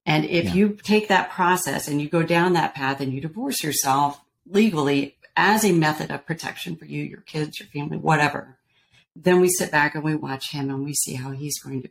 [0.10, 0.54] And if yeah.
[0.56, 5.18] you take that process and you go down that path and you divorce yourself legally
[5.38, 8.58] as a method of protection for you, your kids, your family, whatever,
[9.16, 11.90] then we sit back and we watch him and we see how he's going to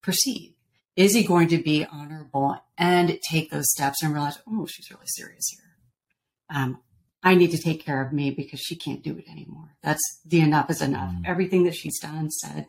[0.00, 0.54] proceed.
[0.94, 5.06] Is he going to be honorable and take those steps and realize, oh, she's really
[5.06, 6.56] serious here?
[6.56, 6.78] Um,
[7.24, 9.74] I need to take care of me because she can't do it anymore.
[9.82, 11.12] That's the enough is enough.
[11.12, 11.22] Mm.
[11.26, 12.66] Everything that she's done, said,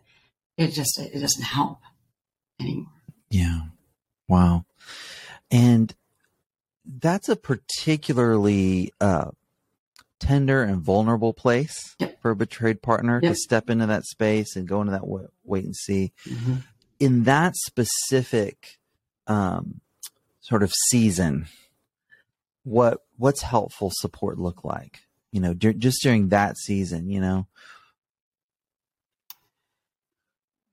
[0.57, 1.81] it just it doesn't help
[2.59, 2.87] anymore.
[3.29, 3.59] Yeah.
[4.27, 4.65] Wow.
[5.49, 5.93] And
[6.85, 9.31] that's a particularly uh,
[10.19, 12.21] tender and vulnerable place yep.
[12.21, 13.33] for a betrayed partner yep.
[13.33, 15.07] to step into that space and go into that
[15.43, 16.11] wait and see.
[16.25, 16.55] Mm-hmm
[16.99, 18.79] in that specific
[19.27, 19.81] um,
[20.41, 21.47] sort of season,
[22.63, 25.01] what what's helpful support look like?
[25.31, 27.47] You know, d- just during that season, you know.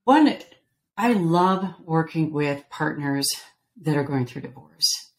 [0.04, 0.36] One,
[0.96, 3.26] I love working with partners
[3.82, 5.12] that are going through divorce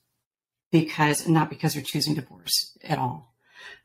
[0.71, 3.33] because not because they're choosing divorce at all,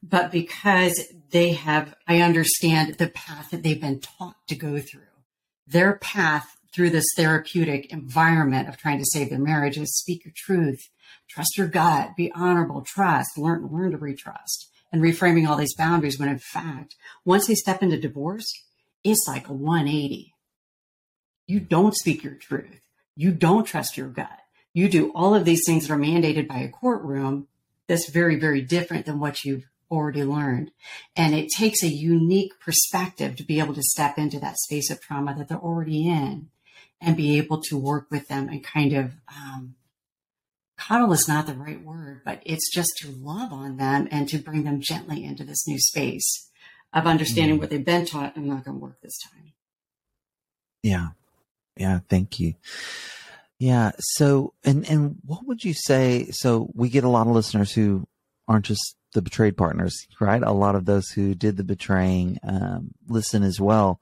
[0.03, 5.03] but because they have, I understand the path that they've been taught to go through.
[5.67, 10.35] Their path through this therapeutic environment of trying to save their marriage is speak your
[10.37, 10.81] truth,
[11.29, 16.19] trust your gut, be honorable, trust, learn, learn to retrust and reframing all these boundaries
[16.19, 18.47] when in fact, once they step into divorce,
[19.05, 20.35] it's like a 180.
[21.47, 22.81] You don't speak your truth.
[23.17, 24.39] You don't trust your gut.
[24.73, 27.49] You do all of these things that are mandated by a courtroom.
[27.87, 30.71] That's very, very different than what you've already learned.
[31.17, 35.01] And it takes a unique perspective to be able to step into that space of
[35.01, 36.51] trauma that they're already in
[37.01, 39.75] and be able to work with them and kind of um,
[40.77, 44.39] coddle is not the right word, but it's just to love on them and to
[44.39, 46.51] bring them gently into this new space
[46.93, 47.61] of understanding mm.
[47.61, 49.53] what they've been taught and not going to work this time.
[50.83, 51.09] Yeah.
[51.77, 52.01] Yeah.
[52.09, 52.55] Thank you.
[53.61, 53.93] Yeah.
[53.99, 56.31] So, and, and what would you say?
[56.31, 58.09] So we get a lot of listeners who
[58.49, 60.43] aren't just the betrayed partners, right?
[60.43, 64.01] A lot of those who did the betraying um, listen as well.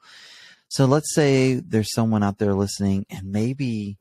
[0.68, 3.98] So let's say there's someone out there listening and maybe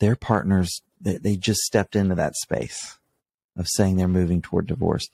[0.00, 2.98] their partners, they, they just stepped into that space
[3.54, 5.08] of saying they're moving toward divorce.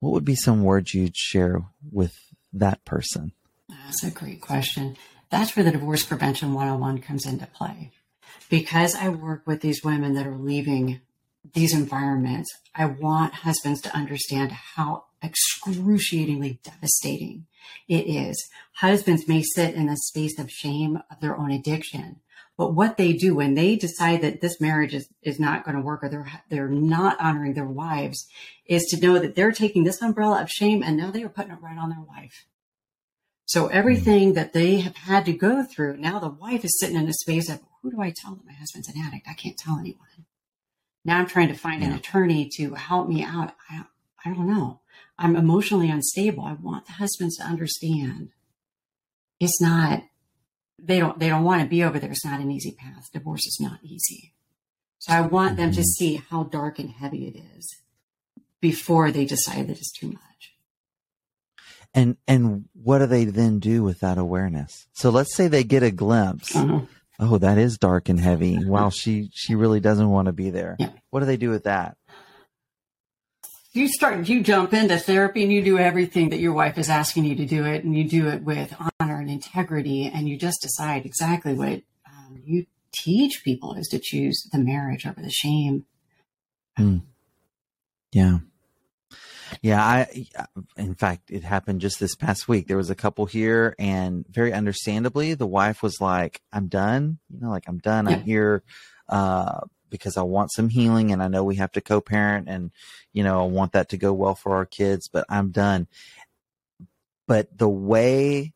[0.00, 2.18] What would be some words you'd share with
[2.52, 3.30] that person?
[3.68, 4.96] That's a great question.
[5.30, 7.92] That's where the Divorce Prevention 101 comes into play.
[8.48, 11.00] Because I work with these women that are leaving
[11.54, 17.46] these environments, I want husbands to understand how excruciatingly devastating
[17.88, 18.48] it is.
[18.74, 22.20] Husbands may sit in a space of shame of their own addiction.
[22.56, 25.82] But what they do when they decide that this marriage is, is not going to
[25.82, 28.26] work or they're, they're not honoring their wives
[28.64, 31.52] is to know that they're taking this umbrella of shame and now they are putting
[31.52, 32.46] it right on their wife.
[33.46, 34.34] So everything hmm.
[34.34, 37.48] that they have had to go through, now the wife is sitting in a space
[37.48, 39.28] of, who do I tell that my husband's an addict?
[39.28, 40.26] I can't tell anyone.
[41.04, 41.90] Now I'm trying to find yeah.
[41.90, 43.54] an attorney to help me out.
[43.70, 43.84] I,
[44.24, 44.80] I don't know.
[45.18, 46.44] I'm emotionally unstable.
[46.44, 48.30] I want the husbands to understand
[49.38, 50.02] it's not
[50.78, 52.10] they don't they don't want to be over there.
[52.10, 53.08] It's not an easy path.
[53.12, 54.34] Divorce is not easy.
[54.98, 55.56] So I want mm-hmm.
[55.58, 55.84] them to mm-hmm.
[55.84, 57.76] see how dark and heavy it is
[58.60, 60.20] before they decide that it's too much.
[61.94, 64.86] And and what do they then do with that awareness?
[64.92, 66.54] So let's say they get a glimpse.
[66.54, 66.80] Uh-huh.
[67.18, 68.58] Oh, that is dark and heavy.
[68.66, 70.76] Wow, she she really doesn't want to be there.
[70.78, 70.90] Yeah.
[71.10, 71.96] What do they do with that?
[73.76, 77.24] you start you jump into therapy and you do everything that your wife is asking
[77.24, 80.62] you to do it and you do it with honor and integrity and you just
[80.62, 85.84] decide exactly what um, you teach people is to choose the marriage over the shame
[86.78, 87.02] mm.
[88.12, 88.38] yeah
[89.62, 90.26] yeah i
[90.76, 92.66] in fact it happened just this past week.
[92.66, 97.40] There was a couple here and very understandably the wife was like i'm done you
[97.40, 98.06] know like i'm done.
[98.06, 98.16] Yeah.
[98.16, 98.62] i'm here
[99.08, 102.70] uh because I want some healing and I know we have to co-parent and
[103.12, 105.86] you know I want that to go well for our kids but I'm done.
[107.26, 108.52] But the way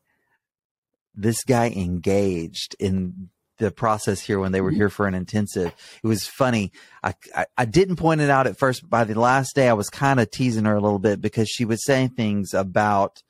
[1.15, 3.29] this guy engaged in
[3.65, 5.71] the process here when they were here for an intensive.
[6.03, 6.71] It was funny.
[7.03, 9.73] I, I, I didn't point it out at first, but by the last day, I
[9.73, 13.21] was kind of teasing her a little bit because she was saying things about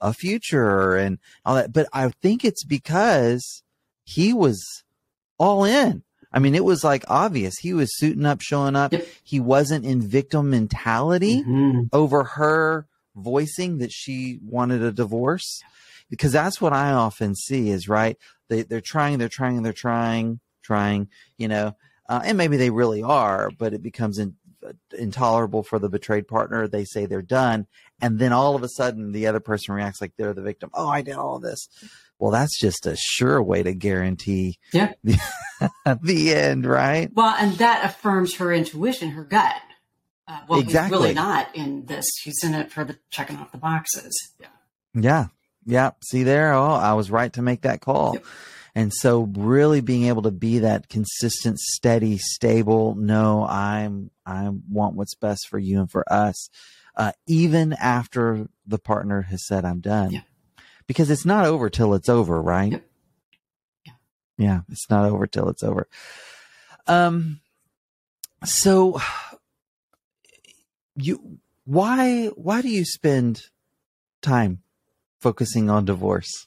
[0.00, 1.72] a future and all that.
[1.72, 3.62] But I think it's because
[4.04, 4.84] he was
[5.38, 6.02] all in.
[6.32, 7.54] I mean, it was like obvious.
[7.58, 8.92] He was suiting up, showing up.
[8.92, 9.06] Yep.
[9.24, 11.88] He wasn't in victim mentality Mhm.
[11.92, 12.86] over her
[13.16, 15.62] voicing that she wanted a divorce
[16.10, 18.16] because that's what I often see is right.
[18.48, 21.76] They, they're trying, they're trying, they're trying, trying, you know,
[22.08, 24.34] uh, and maybe they really are, but it becomes in,
[24.96, 26.66] intolerable for the betrayed partner.
[26.66, 27.66] They say they're done.
[28.00, 30.70] And then all of a sudden the other person reacts like they're the victim.
[30.74, 31.68] Oh, I did all of this.
[32.18, 34.92] Well, that's just a sure way to guarantee Yeah.
[35.04, 35.18] the,
[36.02, 37.10] the end, right?
[37.14, 39.54] Well, and that affirms her intuition, her gut.
[40.26, 40.96] Uh, well, Exactly.
[40.96, 42.04] he's really not in this.
[42.22, 44.12] He's in it for the checking off the boxes.
[44.40, 44.46] Yeah.
[44.94, 45.26] Yeah.
[45.68, 45.90] Yeah.
[46.02, 46.54] See there.
[46.54, 48.14] Oh, I was right to make that call.
[48.14, 48.24] Yep.
[48.74, 54.94] And so really being able to be that consistent, steady, stable, no, I'm, I want
[54.94, 56.48] what's best for you and for us.
[56.96, 60.12] Uh, even after the partner has said, I'm done.
[60.12, 60.20] Yeah.
[60.86, 62.72] Because it's not over till it's over, right?
[62.72, 62.84] Yep.
[63.84, 63.92] Yeah.
[64.38, 64.60] Yeah.
[64.70, 65.86] It's not over till it's over.
[66.86, 67.40] Um,
[68.44, 69.00] so
[70.96, 73.42] you, why, why do you spend
[74.22, 74.62] time
[75.20, 76.46] focusing on divorce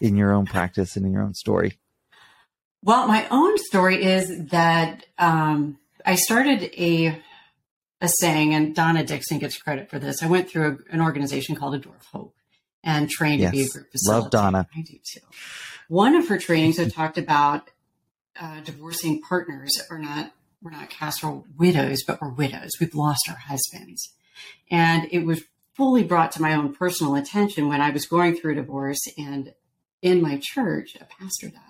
[0.00, 1.78] in your own practice and in your own story?
[2.82, 7.20] Well, my own story is that um, I started a
[8.00, 10.22] a saying, and Donna Dixon gets credit for this.
[10.22, 12.34] I went through a, an organization called A Door of Hope
[12.84, 14.30] and trained to be a group group Love.
[14.30, 14.68] Donna.
[14.74, 15.20] I do too.
[15.88, 17.70] One of her trainings, I talked about
[18.40, 22.70] uh, divorcing partners are not we're not casserole widows, but we're widows.
[22.80, 24.12] We've lost our husbands,
[24.70, 25.42] and it was
[25.76, 29.52] fully brought to my own personal attention when I was going through a divorce and
[30.02, 31.60] in my church, a pastor died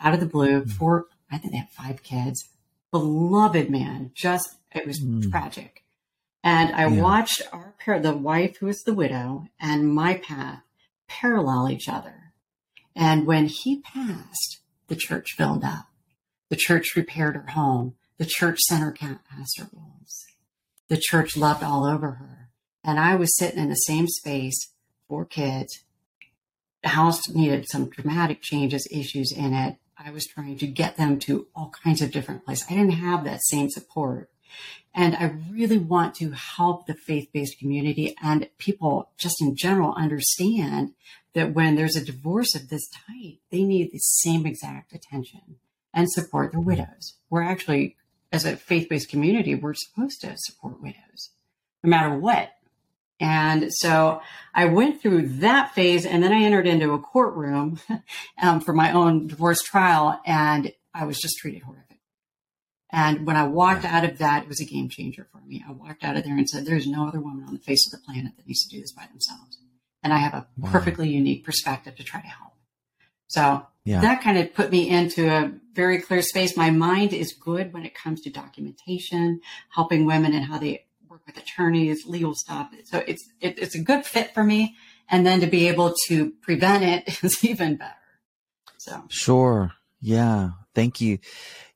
[0.00, 0.62] out of the blue.
[0.62, 0.70] Mm.
[0.70, 2.48] Four, I think they had five kids.
[2.92, 5.30] Beloved man, just it was Mm.
[5.30, 5.84] tragic.
[6.44, 7.02] And I Yeah.
[7.02, 10.62] watched our pair, the wife who was the widow, and my path
[11.08, 12.32] parallel each other.
[12.94, 15.88] And when he passed, the church filled up.
[16.48, 17.96] The church repaired her home.
[18.18, 20.24] The church sent her ca- casseroles.
[20.88, 22.47] The church loved all over her.
[22.88, 24.72] And I was sitting in the same space,
[25.08, 25.84] four kids.
[26.82, 29.76] The house needed some dramatic changes, issues in it.
[29.98, 32.66] I was trying to get them to all kinds of different places.
[32.70, 34.30] I didn't have that same support.
[34.94, 39.92] And I really want to help the faith based community and people just in general
[39.92, 40.94] understand
[41.34, 45.56] that when there's a divorce of this type, they need the same exact attention
[45.92, 47.18] and support the widows.
[47.28, 47.96] We're actually,
[48.32, 51.32] as a faith based community, we're supposed to support widows
[51.82, 52.50] no matter what.
[53.20, 54.22] And so
[54.54, 57.80] I went through that phase and then I entered into a courtroom
[58.42, 61.84] um, for my own divorce trial and I was just treated horrific.
[62.90, 65.62] And when I walked out of that, it was a game changer for me.
[65.68, 67.98] I walked out of there and said, there's no other woman on the face of
[68.00, 69.58] the planet that needs to do this by themselves.
[70.02, 70.70] And I have a Wow.
[70.70, 72.52] perfectly unique perspective to try to help.
[73.26, 74.00] So Yeah.
[74.00, 76.56] that kind of put me into a very clear space.
[76.56, 80.86] My mind is good when it comes to documentation, helping women and how they
[81.28, 82.70] with attorneys, legal stuff.
[82.84, 84.74] So it's it, it's a good fit for me.
[85.08, 87.94] And then to be able to prevent it is even better.
[88.78, 89.72] So Sure.
[90.00, 90.50] Yeah.
[90.74, 91.18] Thank you.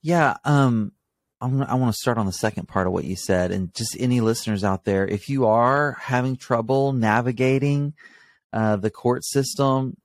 [0.01, 0.37] Yeah.
[0.45, 0.93] Um,
[1.41, 4.21] I want to start on the second part of what you said, and just any
[4.21, 7.95] listeners out there, if you are having trouble navigating
[8.53, 9.97] uh, the court system,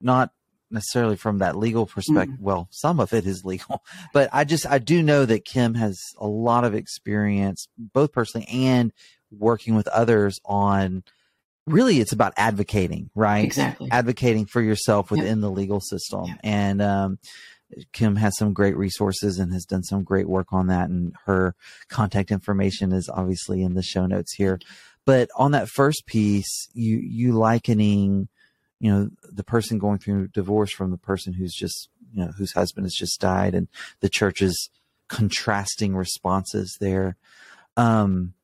[0.00, 0.30] not
[0.70, 2.36] necessarily from that legal perspective.
[2.40, 6.00] Well, some of it is legal, but I just I do know that Kim has
[6.18, 8.92] a lot of experience, both personally and
[9.30, 11.04] working with others on.
[11.66, 13.44] Really, it's about advocating, right?
[13.44, 13.88] exactly.
[13.90, 16.26] advocating for yourself within the legal system.
[16.26, 16.34] Yeah.
[16.44, 17.18] And um,
[17.92, 20.88] Kim has some great resources and has done some great work on that.
[20.88, 21.54] And her
[21.88, 24.60] contact information is obviously in the show notes here.
[25.04, 28.28] But on that first piece, you you likening,
[28.78, 32.52] you know, the person going through divorce from the person who's just, you know, whose
[32.52, 33.68] husband has just died, and
[34.00, 34.70] the church's
[35.08, 37.16] contrasting responses there.
[37.76, 38.34] Um,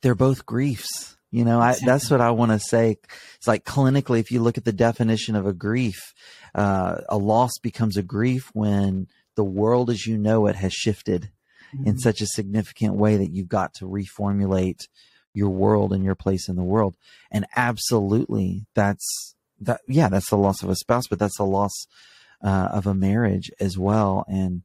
[0.00, 1.16] they're both griefs.
[1.30, 2.98] You know, I, that's what I want to say.
[3.36, 6.12] It's like clinically, if you look at the definition of a grief,
[6.54, 11.30] uh, a loss becomes a grief when the world as you know it has shifted
[11.86, 12.00] in Mhm.
[12.00, 14.88] such a significant way that you've got to reformulate
[15.34, 16.96] your world and your place in the world.
[17.30, 19.80] And absolutely, that's that.
[19.88, 21.86] Yeah, that's the loss of a spouse, but that's the loss
[22.42, 24.24] uh, of a marriage as well.
[24.28, 24.62] And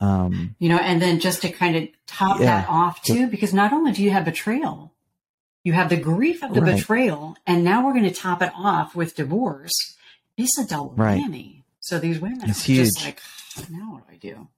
[0.00, 2.46] um, you know, and then just to kind of top Yeah.
[2.62, 4.92] that off too, because not only do you have betrayal,
[5.64, 6.76] you have the grief of the Right.
[6.76, 9.72] betrayal, and now we're going to top it off with divorce.
[10.36, 11.22] It's a double Right.
[11.22, 11.62] whammy.
[11.80, 13.20] So these women It's are just like,
[13.70, 14.48] now what do I do?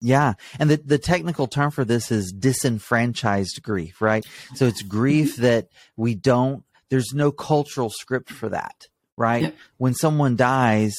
[0.00, 0.34] Yeah.
[0.58, 4.24] And the, the technical term for this is disenfranchised grief, right?
[4.54, 8.86] So it's grief that we don't, there's no cultural script for that,
[9.16, 9.42] right?
[9.44, 9.56] Yep.
[9.78, 10.94] When someone dies,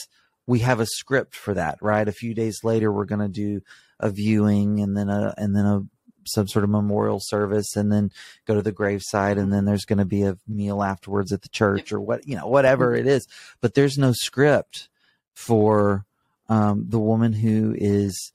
[0.46, 2.08] we have a script for that, right?
[2.08, 3.62] A few days later, we're going to do
[4.00, 5.84] a viewing and then a, and then a,
[6.26, 8.12] some sort of memorial service and then
[8.46, 11.50] go to the graveside and then there's going to be a meal afterwards at the
[11.50, 13.28] church or what, you know, whatever it is.
[13.62, 14.90] But there's no script
[15.34, 16.06] for
[16.50, 18.34] um, the woman who is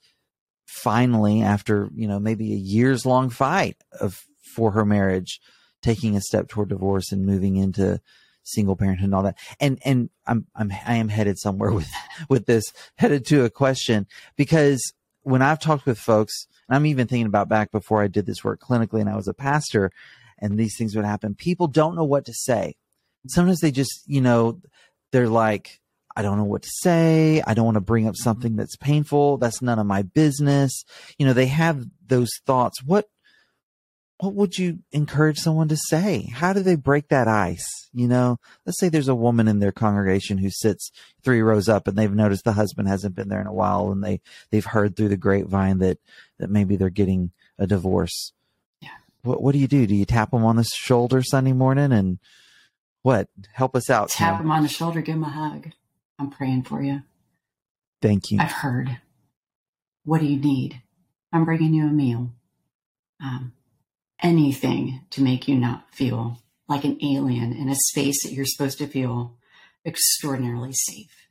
[0.73, 4.23] finally after you know maybe a years long fight of
[4.55, 5.39] for her marriage
[5.81, 7.99] taking a step toward divorce and moving into
[8.43, 9.37] single parenthood and all that.
[9.59, 11.89] And and i'm i'm i am headed somewhere with
[12.29, 12.65] with this
[12.97, 17.49] headed to a question because when i've talked with folks and i'm even thinking about
[17.49, 19.91] back before i did this work clinically and i was a pastor
[20.39, 22.75] and these things would happen people don't know what to say.
[23.27, 24.59] Sometimes they just you know
[25.11, 25.79] they're like
[26.15, 27.41] I don't know what to say.
[27.45, 28.23] I don't want to bring up mm-hmm.
[28.23, 29.37] something that's painful.
[29.37, 30.83] That's none of my business.
[31.17, 32.83] You know, they have those thoughts.
[32.83, 33.07] What
[34.19, 36.29] what would you encourage someone to say?
[36.31, 37.65] How do they break that ice?
[37.93, 40.91] You know, let's say there's a woman in their congregation who sits
[41.23, 44.03] three rows up and they've noticed the husband hasn't been there in a while and
[44.03, 45.97] they they've heard through the grapevine that
[46.37, 48.31] that maybe they're getting a divorce.
[48.79, 48.89] Yeah.
[49.23, 49.85] What what do you do?
[49.85, 52.19] Do you tap them on the shoulder Sunday morning and
[53.01, 53.27] what?
[53.51, 54.09] Help us out.
[54.09, 54.47] Tap Kim.
[54.47, 55.71] them on the shoulder, give them a hug.
[56.19, 57.01] I'm praying for you.
[58.01, 58.39] Thank you.
[58.39, 58.99] I've heard.
[60.05, 60.81] What do you need?
[61.31, 62.33] I'm bringing you a meal.
[63.21, 63.53] Um,
[64.21, 68.77] anything to make you not feel like an alien in a space that you're supposed
[68.79, 69.37] to feel
[69.85, 71.27] extraordinarily safe.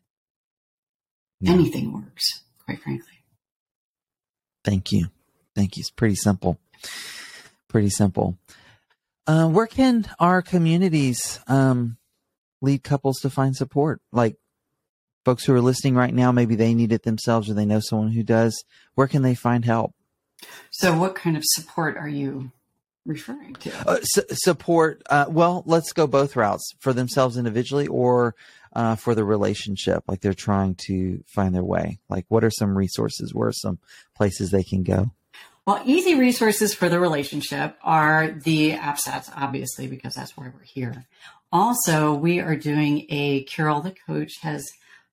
[1.41, 1.53] Yeah.
[1.53, 3.25] Anything works, quite frankly.
[4.65, 5.07] Thank you.
[5.55, 5.81] Thank you.
[5.81, 6.59] It's pretty simple.
[7.69, 8.39] Pretty simple.
[9.27, 11.97] Uh, where can our communities um,
[12.61, 14.01] lead couples to find support?
[14.13, 14.37] Like
[15.25, 18.13] folks who are listening right now, maybe they need it themselves or they know someone
[18.13, 18.65] who does.
[18.95, 19.95] Where can they find help?
[20.71, 22.51] So, what kind of support are you
[23.07, 23.89] referring to?
[23.89, 25.03] Uh, su- support.
[25.09, 28.35] Uh, well, let's go both routes for themselves individually or
[28.75, 30.05] uh, for the relationship.
[30.07, 31.99] Like they're trying to find their way.
[32.09, 33.35] Like, what are some resources?
[33.35, 33.79] Where are some
[34.15, 35.13] places they can go?
[35.65, 41.07] Well, easy resources for the relationship are the APSATS, obviously, because that's why we're here.
[41.53, 44.67] Also, we are doing a Carol the coach has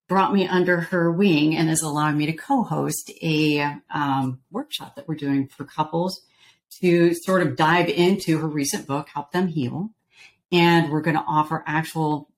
[0.10, 5.08] brought me under her wing and is allowing me to co-host a um, workshop that
[5.08, 6.22] we're doing for couples
[6.82, 9.92] to sort of dive into her recent book, Help Them Heal.
[10.52, 12.30] And we're going to offer actual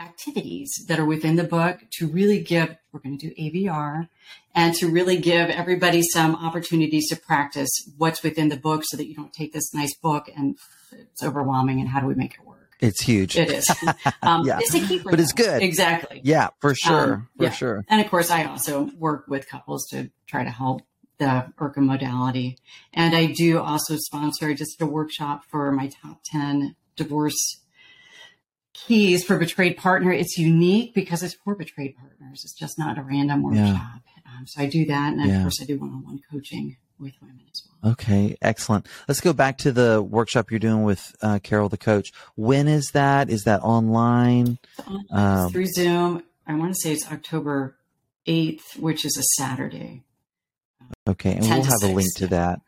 [0.00, 4.08] activities that are within the book to really give, we're going to do AVR
[4.54, 7.68] and to really give everybody some opportunities to practice
[7.98, 10.56] what's within the book so that you don't take this nice book and
[10.90, 12.59] it's overwhelming and how do we make it work?
[12.80, 13.36] It's huge.
[13.36, 13.68] It is.
[14.22, 14.58] Um, Yeah.
[14.60, 15.62] It's a key But it's good.
[15.62, 16.20] Exactly.
[16.24, 17.14] Yeah, for sure.
[17.14, 17.50] Um, for yeah.
[17.50, 17.84] sure.
[17.88, 20.82] And of course, I also work with couples to try to help
[21.18, 22.56] the IRCA modality.
[22.94, 27.60] And I do also sponsor I just did a workshop for my top 10 divorce
[28.72, 30.12] keys for betrayed partner.
[30.12, 32.42] It's unique because it's for betrayed partners.
[32.44, 33.64] It's just not a random Yeah.
[33.72, 34.00] workshop.
[34.26, 35.12] Um, so I do that.
[35.12, 35.36] And Yeah.
[35.36, 37.92] of course, I do one on one coaching with women as well.
[37.92, 38.86] Okay, excellent.
[39.08, 42.10] Let's go back to the workshop you're doing with uh, Carol the coach.
[42.36, 43.30] When is that?
[43.30, 44.58] Is that online?
[44.86, 46.22] Online, Um, through Zoom.
[46.46, 47.76] I want to say it's October
[48.26, 50.02] 8th, which is a Saturday.
[51.08, 52.60] Okay, and we'll have a link to that.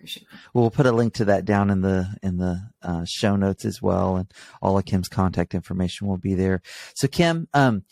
[0.54, 3.82] We'll put a link to that down in the in the uh, show notes as
[3.82, 4.30] well, and
[4.60, 6.62] all of Kim's contact information will be there.
[6.94, 7.82] So, Kim, um,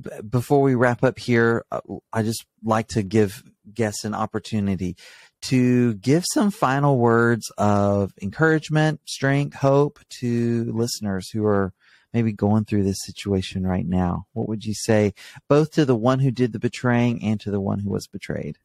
[0.00, 1.80] b- before we wrap up here, uh,
[2.12, 3.42] I just like to give
[3.74, 4.96] guests an opportunity
[5.42, 11.72] to give some final words of encouragement, strength, hope to listeners who are
[12.12, 14.26] maybe going through this situation right now.
[14.32, 15.14] What would you say,
[15.48, 18.58] both to the one who did the betraying and to the one who was betrayed?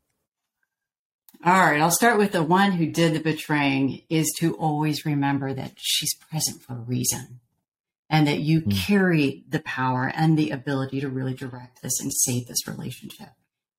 [1.46, 5.54] All right, I'll start with the one who did the betraying is to always remember
[5.54, 7.40] that she's present for a reason
[8.10, 8.72] and that you Mm.
[8.72, 13.30] carry the power and the ability to really direct this and save this relationship.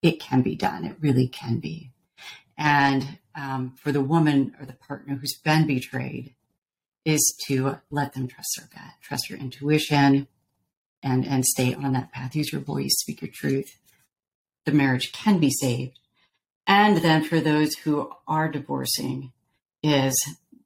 [0.02, 0.84] It can be done.
[0.84, 1.92] It really can be.
[2.56, 6.34] And um, for the woman or the partner who's been betrayed,
[7.04, 10.26] is to let them trust their gut, trust your intuition,
[11.02, 12.34] and and stay on that path.
[12.34, 13.78] Use your voice, speak your truth.
[14.64, 16.00] The marriage can be saved.
[16.66, 19.32] And then for those who are divorcing,
[19.84, 20.16] is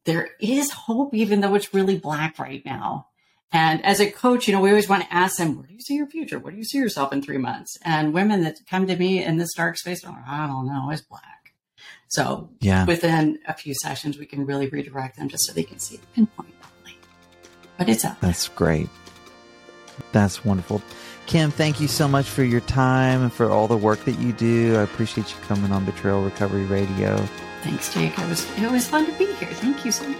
[0.07, 3.09] there is hope, even though it's really black right now.
[3.53, 5.81] And as a coach, you know, we always want to ask them, where do you
[5.81, 6.39] see your future?
[6.39, 7.77] Where do you see yourself in three months?
[7.85, 11.03] And women that come to me in this dark space like, I don't know, it's
[11.03, 11.40] black.
[12.11, 12.85] So Yeah.
[12.87, 16.01] within a few sessions, we can really redirect them just so they can see it
[16.15, 16.55] pinpoint.
[17.79, 18.21] But it's up.
[18.21, 18.89] That's great.
[20.13, 20.83] That's wonderful.
[21.27, 24.33] Kim, thank you so much for your time and for all the work that you
[24.33, 24.77] do.
[24.77, 27.17] I appreciate you coming on Betrayal Recovery Radio.
[27.63, 28.19] Thanks, Jake.
[28.19, 29.49] It was it was fun to be here.
[29.53, 30.19] Thank you so much.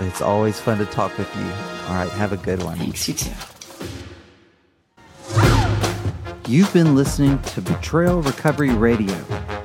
[0.00, 1.42] It's always fun to talk with you.
[1.88, 2.78] All right, have a good one.
[2.78, 3.30] Thanks, you too.
[6.48, 9.14] You've been listening to Betrayal Recovery Radio,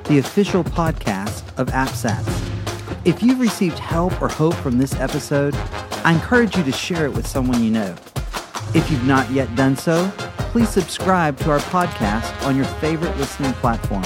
[0.04, 1.19] the official podcast
[1.60, 2.26] of APSATS.
[3.04, 5.54] If you've received help or hope from this episode,
[6.04, 7.94] I encourage you to share it with someone you know.
[8.74, 10.10] If you've not yet done so,
[10.52, 14.02] please subscribe to our podcast on your favorite listening platform.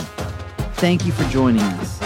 [0.77, 1.99] Thank you for joining us.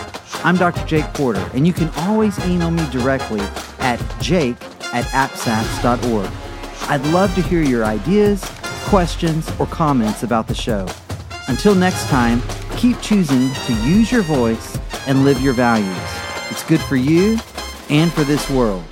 [0.45, 0.85] I'm Dr.
[0.87, 3.41] Jake Porter, and you can always email me directly
[3.81, 4.57] at jake
[4.95, 6.31] at apsats.org.
[6.89, 8.43] I'd love to hear your ideas,
[8.85, 10.87] questions, or comments about the show.
[11.49, 12.41] Until next time,
[12.77, 14.78] keep choosing to use your voice
[15.09, 15.97] and live your values.
[16.51, 17.39] It's good for you
[17.91, 18.85] and for this world.